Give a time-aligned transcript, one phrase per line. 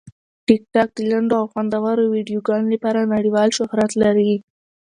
[0.47, 4.33] ټیکټاک د لنډو او خوندورو ویډیوګانو لپاره نړیوال شهرت لري.